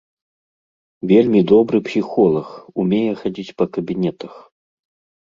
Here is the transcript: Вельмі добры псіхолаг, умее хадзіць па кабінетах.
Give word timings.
Вельмі 1.11 1.41
добры 1.53 1.77
псіхолаг, 1.91 2.49
умее 2.87 3.05
хадзіць 3.23 3.55
па 3.61 3.65
кабінетах. 3.79 4.33